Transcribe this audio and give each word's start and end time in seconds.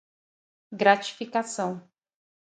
gratificação 0.73 1.87